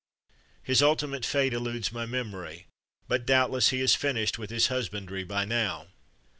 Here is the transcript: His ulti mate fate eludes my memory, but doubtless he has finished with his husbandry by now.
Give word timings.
His 0.63 0.81
ulti 0.81 1.07
mate 1.07 1.23
fate 1.27 1.53
eludes 1.53 1.91
my 1.91 2.07
memory, 2.07 2.65
but 3.07 3.23
doubtless 3.23 3.69
he 3.69 3.81
has 3.81 3.93
finished 3.93 4.39
with 4.39 4.49
his 4.49 4.65
husbandry 4.69 5.23
by 5.23 5.45
now. 5.45 5.89